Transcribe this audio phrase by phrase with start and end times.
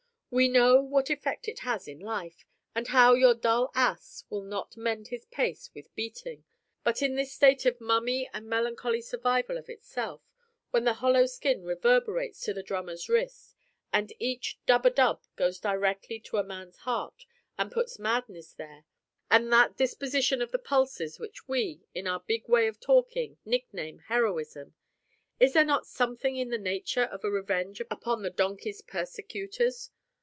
[0.33, 4.77] We know what effect it has in life, and how your dull ass will not
[4.77, 6.45] mend his pace with beating.
[6.85, 10.21] But in this state of mummy and melancholy survival of itself,
[10.69, 13.53] when the hollow skin reverberates to the drummer's wrist,
[13.91, 17.25] and each dub a dub goes direct to a man's heart,
[17.57, 18.85] and puts madness there,
[19.29, 23.99] and that disposition of the pulses which we, in our big way of talking, nickname
[24.07, 29.89] Heroism:—is there not something in the nature of a revenge upon the donkey's persecutors?